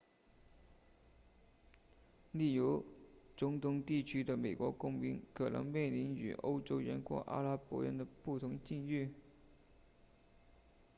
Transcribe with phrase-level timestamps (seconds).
[2.31, 2.83] 例如
[3.37, 9.13] 中东地区的美国公民可能面临与欧洲人或阿拉伯人的不同境遇